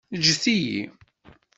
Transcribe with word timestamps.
Ǧǧet-iyi. 0.21 0.81